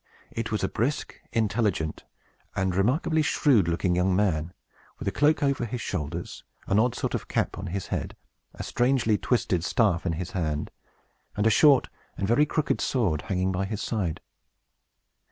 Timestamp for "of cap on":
7.13-7.67